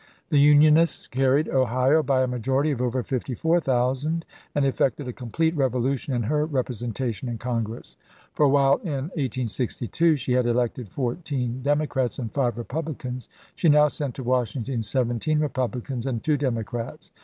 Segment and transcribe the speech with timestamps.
[0.29, 5.55] The Unionists car ried Ohio by a majority of over 54,000, and effected a complete
[5.55, 7.97] revolution in her representation in Congress;
[8.33, 14.15] for while in 1862 she had elected fourteen Democrats and five Republicans, she now sent
[14.15, 17.11] to Washington seventeen Republicans and two Demo crats.